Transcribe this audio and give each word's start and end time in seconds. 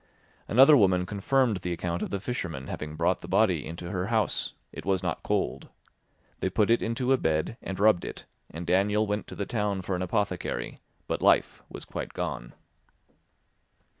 Another 0.47 0.75
woman 0.75 1.05
confirmed 1.05 1.57
the 1.57 1.71
account 1.71 2.01
of 2.01 2.09
the 2.09 2.19
fishermen 2.19 2.65
having 2.65 2.95
brought 2.95 3.19
the 3.19 3.27
body 3.27 3.63
into 3.63 3.91
her 3.91 4.07
house; 4.07 4.53
it 4.71 4.83
was 4.83 5.03
not 5.03 5.21
cold. 5.21 5.69
They 6.39 6.49
put 6.49 6.71
it 6.71 6.81
into 6.81 7.13
a 7.13 7.17
bed 7.17 7.55
and 7.61 7.79
rubbed 7.79 8.03
it, 8.03 8.25
and 8.49 8.65
Daniel 8.65 9.05
went 9.05 9.27
to 9.27 9.35
the 9.35 9.45
town 9.45 9.83
for 9.83 9.95
an 9.95 10.01
apothecary, 10.01 10.79
but 11.05 11.21
life 11.21 11.61
was 11.69 11.85
quite 11.85 12.13
gone. 12.13 12.55